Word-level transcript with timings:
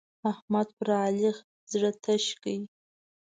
احمد 0.31 0.67
پر 0.77 0.89
علي 1.03 1.31
زړه 1.71 1.91
تش 2.03 2.25
کړ. 2.41 2.57